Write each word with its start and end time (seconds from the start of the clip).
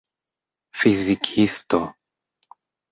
fizikisto 0.79 1.79